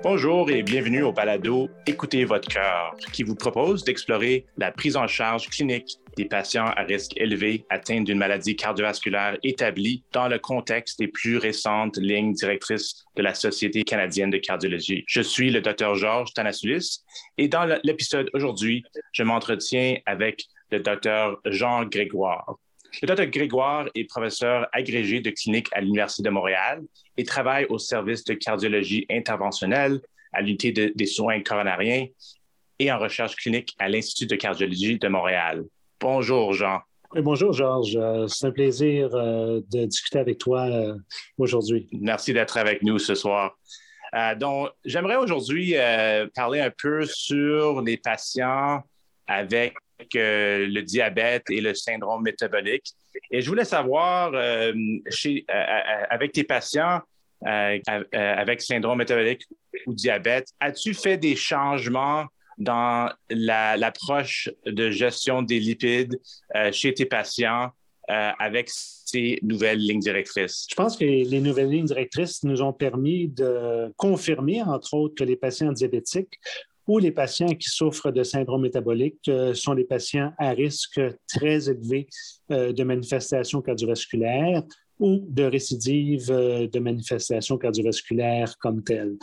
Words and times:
Bonjour 0.00 0.48
et 0.48 0.62
bienvenue 0.62 1.02
au 1.02 1.12
balado 1.12 1.68
Écoutez 1.84 2.24
votre 2.24 2.48
cœur, 2.48 2.94
qui 3.12 3.24
vous 3.24 3.34
propose 3.34 3.82
d'explorer 3.82 4.46
la 4.56 4.70
prise 4.70 4.96
en 4.96 5.08
charge 5.08 5.48
clinique 5.48 5.98
des 6.16 6.24
patients 6.24 6.66
à 6.76 6.82
risque 6.82 7.16
élevé 7.16 7.66
atteints 7.68 8.02
d'une 8.02 8.18
maladie 8.18 8.54
cardiovasculaire 8.54 9.36
établie 9.42 10.04
dans 10.12 10.28
le 10.28 10.38
contexte 10.38 11.00
des 11.00 11.08
plus 11.08 11.36
récentes 11.36 11.96
lignes 11.96 12.32
directrices 12.32 13.06
de 13.16 13.22
la 13.22 13.34
Société 13.34 13.82
canadienne 13.82 14.30
de 14.30 14.38
cardiologie. 14.38 15.04
Je 15.08 15.20
suis 15.20 15.50
le 15.50 15.60
Dr 15.60 15.96
Georges 15.96 16.32
Tanasulis 16.32 17.00
et 17.36 17.48
dans 17.48 17.64
l'épisode 17.82 18.30
aujourd'hui, 18.34 18.84
je 19.12 19.24
m'entretiens 19.24 19.96
avec 20.06 20.44
le 20.70 20.78
Dr 20.78 21.40
Jean 21.46 21.84
Grégoire. 21.84 22.56
Le 23.00 23.06
Dr 23.06 23.26
Grégoire 23.26 23.88
est 23.94 24.04
professeur 24.04 24.66
agrégé 24.72 25.20
de 25.20 25.30
clinique 25.30 25.68
à 25.72 25.80
l'Université 25.80 26.24
de 26.24 26.30
Montréal 26.30 26.82
et 27.16 27.22
travaille 27.22 27.64
au 27.66 27.78
service 27.78 28.24
de 28.24 28.34
cardiologie 28.34 29.06
interventionnelle 29.08 30.00
à 30.32 30.40
l'unité 30.40 30.72
des 30.72 31.06
soins 31.06 31.40
coronariens 31.42 32.06
et 32.78 32.90
en 32.90 32.98
recherche 32.98 33.36
clinique 33.36 33.74
à 33.78 33.88
l'Institut 33.88 34.26
de 34.26 34.34
cardiologie 34.34 34.98
de 34.98 35.06
Montréal. 35.06 35.64
Bonjour, 36.00 36.52
Jean. 36.52 36.80
bonjour, 37.14 37.52
Georges. 37.52 37.96
Euh, 37.96 38.26
c'est 38.26 38.46
un 38.46 38.50
plaisir 38.50 39.14
euh, 39.14 39.60
de 39.70 39.86
discuter 39.86 40.18
avec 40.18 40.38
toi 40.38 40.66
euh, 40.66 40.96
aujourd'hui. 41.38 41.88
Merci 41.92 42.32
d'être 42.32 42.56
avec 42.56 42.82
nous 42.82 42.98
ce 42.98 43.14
soir. 43.14 43.56
donc, 44.38 44.70
j'aimerais 44.84 45.16
aujourd'hui 45.16 45.74
parler 46.34 46.60
un 46.60 46.70
peu 46.70 47.04
sur 47.04 47.82
les 47.82 47.96
patients 47.96 48.82
avec 49.26 49.74
le 50.14 50.80
diabète 50.80 51.44
et 51.50 51.60
le 51.60 51.74
syndrome 51.74 52.22
métabolique. 52.22 52.94
Et 53.30 53.40
je 53.40 53.48
voulais 53.48 53.64
savoir, 53.64 54.32
euh, 54.34 54.72
chez, 55.10 55.44
euh, 55.50 55.54
euh, 55.54 56.04
avec 56.10 56.32
tes 56.32 56.44
patients 56.44 57.00
avec 57.40 58.60
syndrome 58.60 58.98
métabolique 58.98 59.44
ou 59.86 59.94
diabète, 59.94 60.48
as-tu 60.58 60.92
fait 60.92 61.16
des 61.16 61.36
changements 61.36 62.24
dans 62.56 63.12
l'approche 63.30 64.50
de 64.66 64.90
gestion 64.90 65.42
des 65.42 65.60
lipides 65.60 66.20
chez 66.72 66.92
tes 66.94 67.06
patients 67.06 67.70
avec 68.08 68.70
ces 68.70 69.38
nouvelles 69.42 69.78
lignes 69.78 70.00
directrices? 70.00 70.66
Je 70.68 70.74
pense 70.74 70.96
que 70.96 71.04
les 71.04 71.40
nouvelles 71.40 71.70
lignes 71.70 71.86
directrices 71.86 72.42
nous 72.42 72.60
ont 72.60 72.72
permis 72.72 73.28
de 73.28 73.94
confirmer, 73.96 74.60
entre 74.64 74.94
autres, 74.94 75.14
que 75.14 75.22
les 75.22 75.36
patients 75.36 75.70
diabétiques 75.70 76.40
ou 76.88 76.98
les 76.98 77.12
patients 77.12 77.54
qui 77.54 77.68
souffrent 77.68 78.10
de 78.10 78.22
syndrome 78.22 78.62
métabolique 78.62 79.28
euh, 79.28 79.52
sont 79.52 79.74
des 79.74 79.84
patients 79.84 80.32
à 80.38 80.50
risque 80.50 81.00
très 81.28 81.68
élevé 81.68 82.08
euh, 82.50 82.72
de 82.72 82.82
manifestations 82.82 83.60
cardiovasculaires 83.60 84.62
ou 84.98 85.22
de 85.28 85.44
récidives 85.44 86.30
euh, 86.30 86.66
de 86.66 86.78
manifestations 86.78 87.58
cardiovasculaires 87.58 88.56
comme 88.58 88.82
telles. 88.82 89.16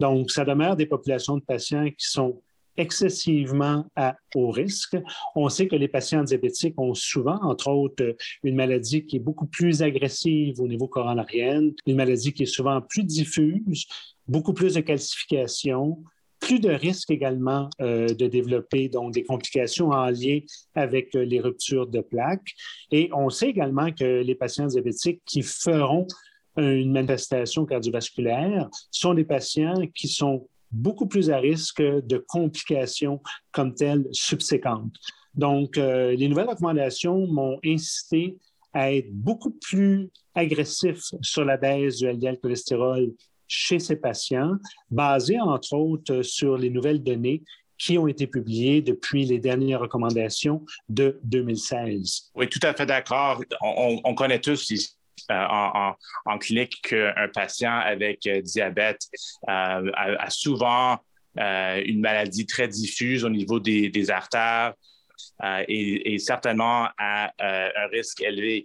Donc, 0.00 0.30
ça 0.30 0.44
demeure 0.46 0.76
des 0.76 0.86
populations 0.86 1.36
de 1.36 1.42
patients 1.42 1.86
qui 1.90 2.08
sont 2.08 2.40
excessivement 2.76 3.84
à 3.94 4.16
haut 4.34 4.50
risque. 4.50 4.96
On 5.36 5.50
sait 5.50 5.68
que 5.68 5.76
les 5.76 5.88
patients 5.88 6.24
diabétiques 6.24 6.80
ont 6.80 6.94
souvent, 6.94 7.38
entre 7.42 7.68
autres, 7.68 8.16
une 8.42 8.54
maladie 8.54 9.04
qui 9.04 9.16
est 9.16 9.20
beaucoup 9.20 9.46
plus 9.46 9.82
agressive 9.82 10.58
au 10.60 10.68
niveau 10.68 10.88
coronarien, 10.88 11.68
une 11.86 11.96
maladie 11.96 12.32
qui 12.32 12.44
est 12.44 12.54
souvent 12.54 12.80
plus 12.80 13.04
diffuse, 13.04 13.86
beaucoup 14.26 14.54
plus 14.54 14.74
de 14.74 14.80
calcification, 14.80 15.98
plus 16.40 16.58
de 16.58 16.70
risques 16.70 17.10
également 17.10 17.68
euh, 17.80 18.08
de 18.08 18.26
développer 18.26 18.88
donc 18.88 19.12
des 19.14 19.24
complications 19.24 19.90
en 19.90 20.06
lien 20.06 20.40
avec 20.74 21.14
euh, 21.14 21.24
les 21.24 21.40
ruptures 21.40 21.86
de 21.86 22.00
plaques. 22.00 22.54
Et 22.90 23.10
on 23.12 23.30
sait 23.30 23.48
également 23.48 23.92
que 23.92 24.22
les 24.22 24.34
patients 24.34 24.66
diabétiques 24.66 25.22
qui 25.26 25.42
feront 25.42 26.06
une 26.56 26.92
manifestation 26.92 27.64
cardiovasculaire 27.64 28.68
sont 28.90 29.14
des 29.14 29.24
patients 29.24 29.80
qui 29.94 30.08
sont 30.08 30.48
beaucoup 30.72 31.06
plus 31.06 31.30
à 31.30 31.38
risque 31.38 31.82
de 31.82 32.24
complications 32.28 33.20
comme 33.52 33.74
telles 33.74 34.06
subséquentes. 34.12 34.94
Donc, 35.34 35.78
euh, 35.78 36.14
les 36.14 36.28
nouvelles 36.28 36.48
recommandations 36.48 37.26
m'ont 37.26 37.58
incité 37.64 38.36
à 38.72 38.92
être 38.92 39.12
beaucoup 39.12 39.50
plus 39.50 40.10
agressif 40.34 41.12
sur 41.22 41.44
la 41.44 41.56
baisse 41.56 41.98
du 41.98 42.06
LDL 42.06 42.38
cholestérol 42.38 43.12
chez 43.50 43.80
ces 43.80 43.96
patients, 43.96 44.52
basé 44.90 45.38
entre 45.40 45.74
autres 45.74 46.22
sur 46.22 46.56
les 46.56 46.70
nouvelles 46.70 47.02
données 47.02 47.42
qui 47.76 47.98
ont 47.98 48.06
été 48.06 48.26
publiées 48.26 48.80
depuis 48.80 49.24
les 49.24 49.38
dernières 49.38 49.80
recommandations 49.80 50.64
de 50.88 51.18
2016. 51.24 52.30
Oui, 52.34 52.48
tout 52.48 52.60
à 52.62 52.74
fait 52.74 52.86
d'accord. 52.86 53.42
On, 53.60 54.14
connaît 54.14 54.38
tous 54.38 54.70
euh, 55.30 55.46
en, 56.26 56.38
clinique 56.38 56.80
qu'un 56.82 57.28
patient 57.34 57.76
avec 57.78 58.26
euh, 58.26 58.40
diabète 58.40 59.02
euh, 59.48 59.90
a, 59.94 60.30
souvent 60.30 60.98
une 61.36 62.00
maladie 62.00 62.44
très 62.46 62.68
diffuse 62.68 63.24
au 63.24 63.30
niveau 63.30 63.58
des, 63.60 64.10
artères 64.10 64.74
et, 65.68 66.18
certainement 66.18 66.88
a 66.98 67.32
un 67.38 67.86
risque 67.90 68.20
élevé. 68.20 68.64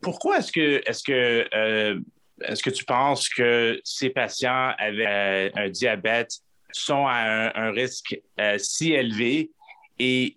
pourquoi 0.00 0.38
est-ce 0.38 0.52
que, 0.52 0.82
est 0.86 0.92
-ce 0.92 1.02
que 1.02 2.02
est-ce 2.42 2.62
que 2.62 2.70
tu 2.70 2.84
penses 2.84 3.28
que 3.28 3.80
ces 3.84 4.10
patients 4.10 4.72
avec 4.78 5.06
euh, 5.06 5.50
un 5.54 5.68
diabète 5.68 6.32
sont 6.72 7.06
à 7.06 7.52
un, 7.58 7.70
risque 7.70 8.20
euh, 8.40 8.56
si 8.58 8.92
élevé 8.92 9.50
et, 9.98 10.36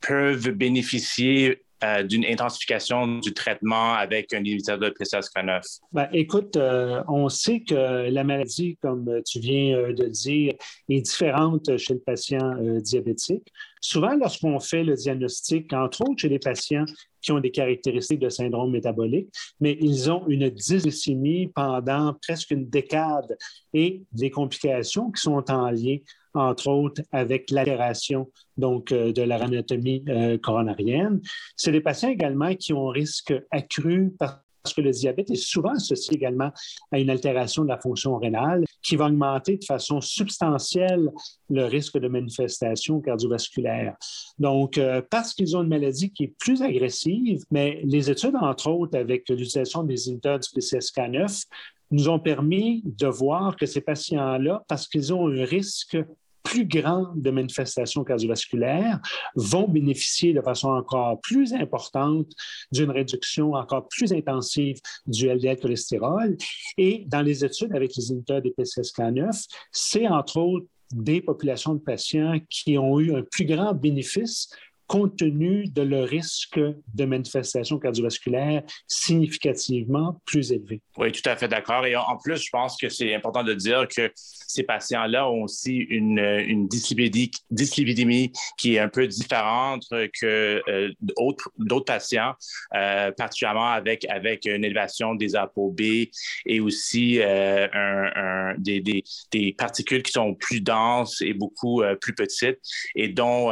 peuvent 0.00 0.50
bénéficier 0.50 1.62
euh, 1.84 2.02
d'une 2.02 2.24
intensification 2.24 3.18
du 3.18 3.34
traitement 3.34 3.92
avec 3.94 4.32
un 4.32 4.38
inhibiteur 4.38 4.78
de 4.78 4.88
PCSK9? 4.88 5.80
Ben, 5.92 6.08
écoute, 6.12 6.56
on 6.56 7.28
sait 7.28 7.60
que 7.60 8.08
la 8.08 8.24
maladie, 8.24 8.78
comme 8.80 9.20
tu 9.26 9.40
viens 9.40 9.92
de 9.92 10.06
dire, 10.06 10.54
est 10.88 11.00
différente 11.00 11.76
chez 11.76 11.94
le 11.94 12.00
patient 12.00 12.54
diabétique. 12.80 13.52
Souvent, 13.84 14.14
lorsqu'on 14.14 14.60
fait 14.60 14.84
le 14.84 14.94
diagnostic, 14.94 15.72
entre 15.72 16.02
autres 16.02 16.20
chez 16.20 16.28
les 16.28 16.38
patients 16.38 16.84
qui 17.20 17.32
ont 17.32 17.40
des 17.40 17.50
caractéristiques 17.50 18.20
de 18.20 18.28
syndrome 18.28 18.70
métabolique, 18.70 19.28
mais 19.60 19.76
ils 19.80 20.08
ont 20.08 20.26
une 20.28 20.48
dysglycémie 20.48 21.48
pendant 21.48 22.14
presque 22.22 22.52
une 22.52 22.68
décade 22.68 23.36
et 23.74 24.04
des 24.12 24.30
complications 24.30 25.10
qui 25.10 25.20
sont 25.20 25.50
en 25.50 25.70
lien, 25.70 25.96
entre 26.32 26.68
autres, 26.68 27.02
avec 27.10 27.50
l'altération 27.50 28.30
euh, 28.62 29.12
de 29.12 29.22
la 29.22 29.42
anatomie 29.42 30.04
euh, 30.08 30.38
coronarienne. 30.38 31.20
C'est 31.56 31.72
des 31.72 31.80
patients 31.80 32.10
également 32.10 32.54
qui 32.54 32.72
ont 32.72 32.88
un 32.88 32.92
risque 32.92 33.34
accru 33.50 34.14
parce 34.62 34.74
que 34.74 34.80
le 34.80 34.90
diabète 34.90 35.30
est 35.30 35.34
souvent 35.34 35.72
associé 35.72 36.14
également 36.14 36.50
à 36.92 36.98
une 36.98 37.10
altération 37.10 37.62
de 37.64 37.68
la 37.68 37.78
fonction 37.78 38.16
rénale 38.16 38.64
qui 38.82 38.96
va 38.96 39.06
augmenter 39.06 39.56
de 39.56 39.64
façon 39.64 40.00
substantielle 40.00 41.10
le 41.50 41.64
risque 41.64 41.98
de 41.98 42.08
manifestation 42.08 43.00
cardiovasculaire. 43.00 43.96
Donc, 44.38 44.78
euh, 44.78 45.02
parce 45.10 45.34
qu'ils 45.34 45.56
ont 45.56 45.62
une 45.62 45.68
maladie 45.68 46.10
qui 46.10 46.24
est 46.24 46.34
plus 46.38 46.62
agressive, 46.62 47.42
mais 47.50 47.80
les 47.84 48.10
études, 48.10 48.36
entre 48.40 48.70
autres, 48.70 48.96
avec 48.96 49.28
l'utilisation 49.28 49.82
des 49.82 50.08
inhibiteurs 50.08 50.38
du 50.38 50.48
PCSK9, 50.48 51.44
nous 51.90 52.08
ont 52.08 52.18
permis 52.18 52.82
de 52.84 53.06
voir 53.06 53.56
que 53.56 53.66
ces 53.66 53.82
patients-là, 53.82 54.64
parce 54.66 54.88
qu'ils 54.88 55.12
ont 55.12 55.28
un 55.28 55.44
risque 55.44 55.98
plus 56.42 56.66
grands 56.66 57.12
de 57.14 57.30
manifestations 57.30 58.04
cardiovasculaires 58.04 59.00
vont 59.34 59.68
bénéficier 59.68 60.32
de 60.32 60.40
façon 60.40 60.70
encore 60.70 61.20
plus 61.20 61.52
importante 61.54 62.30
d'une 62.72 62.90
réduction 62.90 63.54
encore 63.54 63.88
plus 63.88 64.12
intensive 64.12 64.76
du 65.06 65.28
LDL 65.28 65.58
cholestérol. 65.58 66.36
Et 66.78 67.04
dans 67.08 67.22
les 67.22 67.44
études 67.44 67.74
avec 67.74 67.94
les 67.96 68.10
inhibiteurs 68.10 68.42
des 68.42 68.50
PCSK9, 68.50 69.46
c'est 69.70 70.08
entre 70.08 70.38
autres 70.38 70.66
des 70.92 71.22
populations 71.22 71.74
de 71.74 71.80
patients 71.80 72.38
qui 72.50 72.76
ont 72.76 73.00
eu 73.00 73.14
un 73.14 73.22
plus 73.22 73.46
grand 73.46 73.72
bénéfice 73.72 74.48
compte 74.92 75.16
tenu 75.16 75.64
de 75.68 75.80
leur 75.80 76.06
risque 76.06 76.60
de 76.60 77.04
manifestation 77.06 77.78
cardiovasculaire 77.78 78.62
significativement 78.86 80.20
plus 80.26 80.52
élevé. 80.52 80.82
Oui, 80.98 81.10
tout 81.12 81.26
à 81.30 81.34
fait 81.34 81.48
d'accord. 81.48 81.86
Et 81.86 81.96
en 81.96 82.18
plus, 82.22 82.36
je 82.36 82.50
pense 82.52 82.76
que 82.76 82.90
c'est 82.90 83.14
important 83.14 83.42
de 83.42 83.54
dire 83.54 83.88
que 83.88 84.12
ces 84.14 84.64
patients-là 84.64 85.30
ont 85.30 85.44
aussi 85.44 85.76
une, 85.76 86.18
une 86.18 86.68
dyslipidémie 86.68 88.32
qui 88.58 88.74
est 88.74 88.80
un 88.80 88.90
peu 88.90 89.06
différente 89.06 89.86
que 90.20 90.62
euh, 90.68 90.90
d'autres 91.00 91.84
patients, 91.86 92.34
euh, 92.74 93.12
particulièrement 93.12 93.70
avec, 93.70 94.04
avec 94.10 94.44
une 94.44 94.62
élévation 94.62 95.14
des 95.14 95.36
ApoB 95.36 95.80
et 95.80 96.60
aussi 96.60 97.18
euh, 97.22 98.52
des, 98.58 98.80
des, 98.80 99.02
des, 99.30 99.54
particules 99.54 100.02
qui 100.02 100.12
sont 100.12 100.34
plus 100.34 100.60
denses 100.60 101.22
et 101.22 101.32
beaucoup 101.32 101.82
plus 102.02 102.14
petites 102.14 102.58
et 102.94 103.08
dont 103.08 103.50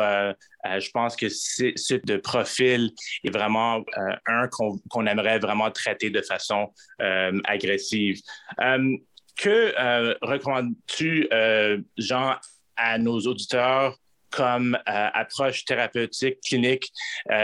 euh, 0.66 0.80
je 0.80 0.90
pense 0.90 1.16
que 1.16 1.28
ce 1.28 2.16
profil 2.18 2.90
est 3.24 3.30
vraiment 3.30 3.78
euh, 3.78 4.14
un 4.26 4.48
qu'on 4.88 5.06
aimerait 5.06 5.38
vraiment 5.38 5.70
traiter 5.70 6.10
de 6.10 6.22
façon 6.22 6.72
euh, 7.00 7.38
agressive. 7.44 8.20
que 9.36 9.72
recommandes-tu, 10.22 11.28
Jean, 11.96 12.36
à 12.76 12.98
nos 12.98 13.20
auditeurs 13.20 13.96
comme 14.30 14.78
approche 14.86 15.64
thérapeutique 15.64 16.40
clinique? 16.44 16.92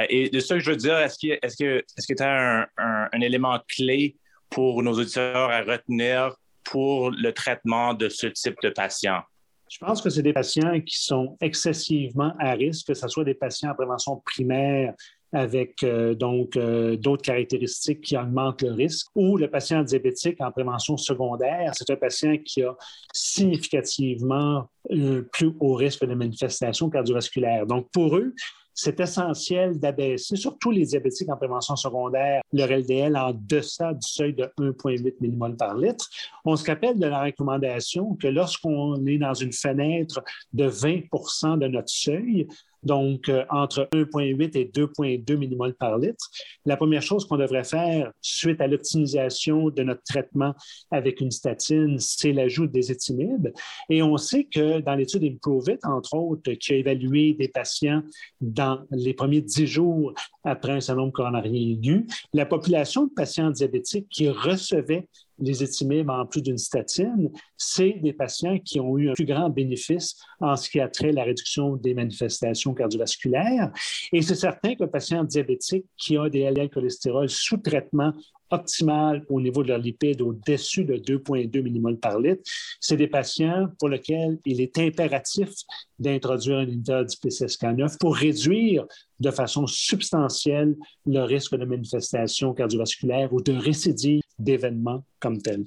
et 0.08 0.28
de 0.28 0.40
ce 0.40 0.54
que 0.54 0.60
je 0.60 0.70
veux 0.70 0.76
dire, 0.76 0.98
est-ce 0.98 1.56
que 1.56 2.14
tu 2.14 2.22
as 2.22 2.68
un, 2.76 3.20
élément 3.20 3.58
clé 3.68 4.16
pour 4.50 4.82
nos 4.82 4.92
auditeurs 4.92 5.50
à 5.50 5.62
retenir 5.62 6.34
pour 6.64 7.10
le 7.10 7.32
traitement 7.32 7.94
de 7.94 8.08
ce 8.08 8.26
type 8.26 8.56
de 8.62 8.68
patients? 8.70 9.22
Je 9.68 9.78
pense 9.78 10.00
que 10.00 10.10
c'est 10.10 10.22
des 10.22 10.32
patients 10.32 10.80
qui 10.80 10.98
sont 10.98 11.36
excessivement 11.40 12.32
à 12.38 12.52
risque, 12.52 12.86
que 12.86 12.94
ce 12.94 13.08
soit 13.08 13.24
des 13.24 13.34
patients 13.34 13.70
en 13.70 13.74
prévention 13.74 14.22
primaire 14.24 14.94
avec 15.32 15.82
euh, 15.82 16.14
donc 16.14 16.56
euh, 16.56 16.96
d'autres 16.96 17.22
caractéristiques 17.22 18.00
qui 18.00 18.16
augmentent 18.16 18.62
le 18.62 18.72
risque, 18.72 19.08
ou 19.14 19.36
le 19.36 19.50
patient 19.50 19.82
diabétique 19.82 20.40
en 20.40 20.52
prévention 20.52 20.96
secondaire, 20.96 21.72
c'est 21.74 21.90
un 21.90 21.96
patient 21.96 22.36
qui 22.44 22.62
a 22.62 22.74
significativement 23.12 24.68
un 24.90 25.22
plus 25.32 25.52
haut 25.58 25.74
risque 25.74 26.04
de 26.04 26.14
manifestations 26.14 26.88
cardiovasculaires. 26.88 27.66
Donc, 27.66 27.88
pour 27.92 28.16
eux, 28.16 28.34
c'est 28.76 29.00
essentiel 29.00 29.78
d'abaisser, 29.78 30.36
surtout 30.36 30.70
les 30.70 30.84
diabétiques 30.84 31.30
en 31.30 31.36
prévention 31.36 31.76
secondaire, 31.76 32.42
leur 32.52 32.68
LDL 32.68 33.16
en 33.16 33.32
deçà 33.32 33.94
du 33.94 34.06
seuil 34.06 34.34
de 34.34 34.44
1,8 34.58 35.14
mmol 35.20 35.56
par 35.56 35.74
litre. 35.74 36.08
On 36.44 36.54
se 36.56 36.66
rappelle 36.66 36.98
de 36.98 37.06
la 37.06 37.24
recommandation 37.24 38.14
que 38.16 38.28
lorsqu'on 38.28 39.04
est 39.06 39.16
dans 39.16 39.32
une 39.32 39.54
fenêtre 39.54 40.22
de 40.52 40.68
20% 40.68 41.58
de 41.58 41.68
notre 41.68 41.88
seuil, 41.88 42.46
donc 42.86 43.28
euh, 43.28 43.44
entre 43.50 43.88
1,8 43.92 44.56
et 44.56 44.64
2,2 44.64 45.36
mmol 45.36 45.74
par 45.74 45.98
litre. 45.98 46.30
La 46.64 46.76
première 46.76 47.02
chose 47.02 47.26
qu'on 47.26 47.36
devrait 47.36 47.64
faire 47.64 48.12
suite 48.22 48.60
à 48.60 48.66
l'optimisation 48.66 49.70
de 49.70 49.82
notre 49.82 50.02
traitement 50.04 50.54
avec 50.90 51.20
une 51.20 51.30
statine, 51.30 51.98
c'est 51.98 52.32
l'ajout 52.32 52.66
des 52.66 52.90
étimibes. 52.90 53.52
Et 53.90 54.02
on 54.02 54.16
sait 54.16 54.44
que 54.44 54.80
dans 54.80 54.94
l'étude 54.94 55.24
Improvit, 55.24 55.78
entre 55.82 56.14
autres, 56.14 56.52
qui 56.52 56.72
a 56.72 56.76
évalué 56.76 57.34
des 57.34 57.48
patients 57.48 58.02
dans 58.40 58.80
les 58.90 59.14
premiers 59.14 59.40
10 59.40 59.66
jours 59.66 60.14
après 60.44 60.72
un 60.72 60.80
syndrome 60.80 61.12
coronarien 61.12 61.52
aigu, 61.52 62.06
la 62.32 62.46
population 62.46 63.06
de 63.06 63.10
patients 63.10 63.50
diabétiques 63.50 64.08
qui 64.08 64.28
recevaient 64.28 65.08
les 65.38 65.62
étimibes 65.62 66.10
en 66.10 66.26
plus 66.26 66.42
d'une 66.42 66.58
statine, 66.58 67.30
c'est 67.56 67.98
des 68.02 68.12
patients 68.12 68.58
qui 68.58 68.80
ont 68.80 68.96
eu 68.98 69.10
un 69.10 69.14
plus 69.14 69.26
grand 69.26 69.50
bénéfice 69.50 70.16
en 70.40 70.56
ce 70.56 70.70
qui 70.70 70.80
a 70.80 70.88
trait 70.88 71.10
à 71.10 71.12
la 71.12 71.24
réduction 71.24 71.76
des 71.76 71.94
manifestations 71.94 72.74
cardiovasculaires. 72.74 73.70
Et 74.12 74.22
c'est 74.22 74.34
certain 74.34 74.74
qu'un 74.74 74.88
patient 74.88 75.24
diabétique 75.24 75.86
qui 75.96 76.16
a 76.16 76.28
des 76.28 76.50
LDL 76.50 76.70
cholestérol 76.70 77.28
sous 77.28 77.58
traitement 77.58 78.12
optimal 78.50 79.24
au 79.28 79.40
niveau 79.40 79.62
de 79.62 79.68
leurs 79.68 79.78
lipides 79.78 80.22
au-dessus 80.22 80.84
de 80.84 80.96
2,2 80.96 81.62
mmol 81.62 81.98
par 81.98 82.20
litre, 82.20 82.42
c'est 82.80 82.96
des 82.96 83.08
patients 83.08 83.68
pour 83.78 83.88
lesquels 83.88 84.38
il 84.44 84.60
est 84.60 84.78
impératif 84.78 85.50
d'introduire 85.98 86.58
un 86.58 86.62
inhibiteur 86.62 87.04
du 87.04 87.16
PCSK9 87.16 87.98
pour 87.98 88.14
réduire 88.14 88.86
de 89.18 89.30
façon 89.30 89.66
substantielle 89.66 90.76
le 91.06 91.20
risque 91.20 91.56
de 91.56 91.64
manifestation 91.64 92.52
cardiovasculaire 92.54 93.32
ou 93.32 93.40
de 93.40 93.52
récidive 93.52 94.22
d'événements 94.38 95.04
comme 95.20 95.40
tel. 95.40 95.64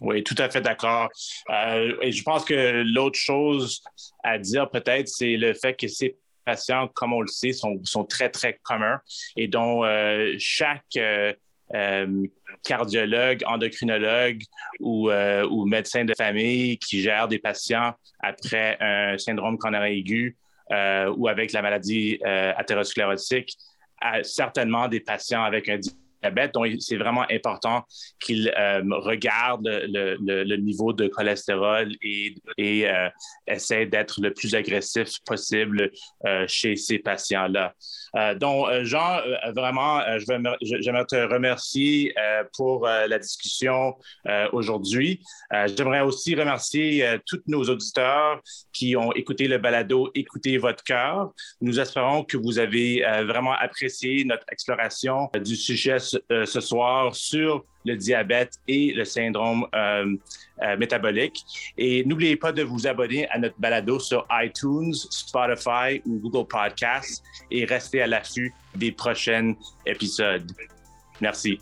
Oui, 0.00 0.24
tout 0.24 0.34
à 0.38 0.48
fait 0.48 0.60
d'accord. 0.60 1.10
Euh, 1.50 1.94
et 2.00 2.12
je 2.12 2.22
pense 2.22 2.44
que 2.44 2.82
l'autre 2.82 3.18
chose 3.18 3.82
à 4.24 4.38
dire 4.38 4.70
peut-être, 4.70 5.08
c'est 5.08 5.36
le 5.36 5.52
fait 5.52 5.74
que 5.74 5.88
ces 5.88 6.16
patients, 6.44 6.88
comme 6.88 7.12
on 7.12 7.20
le 7.20 7.28
sait, 7.28 7.52
sont, 7.52 7.80
sont 7.84 8.04
très, 8.04 8.30
très 8.30 8.58
communs 8.62 9.00
et 9.36 9.46
dont 9.46 9.84
euh, 9.84 10.34
chaque 10.38 10.96
euh, 10.96 12.26
cardiologue, 12.64 13.42
endocrinologue 13.46 14.42
ou, 14.80 15.10
médecin 15.66 16.04
de 16.04 16.14
famille 16.16 16.78
qui 16.78 17.02
gère 17.02 17.28
des 17.28 17.38
patients 17.38 17.92
après 18.20 18.76
un 18.80 19.18
syndrome 19.18 19.58
coronaire 19.58 19.84
aigu 19.84 20.36
ou 21.16 21.28
avec 21.28 21.52
la 21.52 21.62
maladie 21.62 22.18
athérosclérotique 22.24 23.56
a 24.00 24.22
certainement 24.24 24.88
des 24.88 25.00
patients 25.00 25.44
avec 25.44 25.68
un 25.68 25.78
donc, 26.52 26.66
c'est 26.80 26.96
vraiment 26.96 27.24
important 27.30 27.84
qu'il 28.20 28.52
euh, 28.58 28.82
regarde 28.90 29.66
le, 29.66 30.56
niveau 30.56 30.92
de 30.92 31.08
cholestérol 31.08 31.92
et, 32.02 32.34
et 32.58 32.88
euh, 32.88 33.08
essaie 33.46 33.86
d'être 33.86 34.20
le 34.20 34.32
plus 34.32 34.54
agressif 34.54 35.18
possible 35.24 35.90
euh, 36.26 36.44
chez 36.46 36.76
ces 36.76 36.98
patients-là. 36.98 37.74
donc, 38.36 38.66
Jean, 38.82 39.20
vraiment, 39.54 40.00
j'aimerais 40.60 41.04
te 41.06 41.32
remercier 41.32 42.14
pour 42.56 42.86
la 42.86 43.18
discussion 43.18 43.94
aujourd'hui. 44.52 45.20
j'aimerais 45.76 46.00
aussi 46.00 46.34
remercier 46.34 47.18
tous 47.26 47.42
nos 47.46 47.62
auditeurs 47.64 48.40
qui 48.72 48.96
ont 48.96 49.12
écouté 49.12 49.46
le 49.46 49.58
balado 49.58 50.10
Écoutez 50.14 50.58
votre 50.58 50.82
cœur. 50.82 51.32
Nous 51.60 51.78
espérons 51.78 52.24
que 52.24 52.36
vous 52.36 52.58
avez 52.58 53.02
vraiment 53.26 53.52
apprécié 53.52 54.24
notre 54.24 54.46
exploration 54.50 55.30
du 55.40 55.54
sujet 55.54 55.98
euh, 56.30 56.46
ce 56.46 56.60
soir 56.60 57.14
sur 57.14 57.64
le 57.84 57.96
diabète 57.96 58.54
et 58.68 58.92
le 58.92 59.04
syndrome 59.04 59.66
euh, 59.74 60.16
euh, 60.62 60.76
métabolique. 60.76 61.44
Et 61.78 62.04
n'oubliez 62.04 62.36
pas 62.36 62.52
de 62.52 62.62
vous 62.62 62.86
abonner 62.86 63.28
à 63.30 63.38
notre 63.38 63.58
balado 63.58 63.98
sur 63.98 64.26
iTunes, 64.30 64.94
Spotify 64.94 66.02
ou 66.04 66.18
Google 66.18 66.46
Podcasts 66.46 67.22
et 67.50 67.64
restez 67.64 68.02
à 68.02 68.06
l'affût 68.06 68.52
des 68.74 68.92
prochains 68.92 69.54
épisodes. 69.86 70.50
Merci. 71.20 71.58